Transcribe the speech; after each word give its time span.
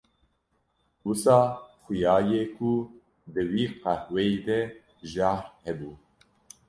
Wisa 1.05 1.37
xwiya 1.81 2.13
ye 2.29 2.39
ku 2.55 2.69
di 3.33 3.41
wî 3.51 3.63
qehweyî 3.81 4.37
de 4.47 4.59
jahr 5.11 5.41
hebû. 5.63 5.91